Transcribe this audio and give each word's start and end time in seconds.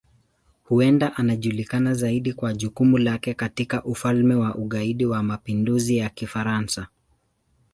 Huenda 0.63 1.15
anajulikana 1.17 1.93
zaidi 1.93 2.33
kwa 2.33 2.53
jukumu 2.53 2.97
lake 2.97 3.33
katika 3.33 3.83
Ufalme 3.83 4.35
wa 4.35 4.55
Ugaidi 4.55 5.05
wa 5.05 5.23
Mapinduzi 5.23 5.97
ya 5.97 6.09
Kifaransa. 6.09 6.87